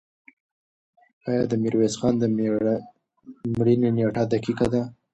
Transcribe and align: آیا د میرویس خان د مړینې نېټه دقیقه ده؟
آیا 1.27 1.43
د 1.47 1.53
میرویس 1.63 1.93
خان 1.99 2.13
د 2.19 2.23
مړینې 3.57 3.89
نېټه 3.95 4.23
دقیقه 4.33 4.67
ده؟ 4.73 4.81